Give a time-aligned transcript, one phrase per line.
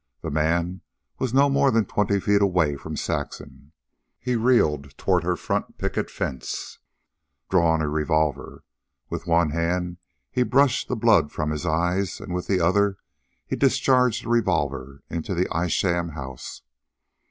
[0.21, 0.81] The man
[1.19, 3.71] was no more than twenty feet away from Saxon.
[4.19, 6.79] He reeled toward her front picket fence,
[7.51, 8.63] drawing a revolver.
[9.11, 9.97] With one hand
[10.31, 12.97] he brushed the blood from his eyes and with the other
[13.45, 16.63] he discharged the revolver into the Isham house.